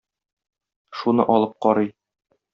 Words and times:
Шуны 1.03 1.27
алып 1.35 1.55
карый. 1.67 1.95